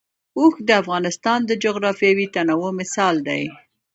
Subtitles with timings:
[0.39, 3.43] اوښ د افغانستان د جغرافیوي تنوع مثال دی.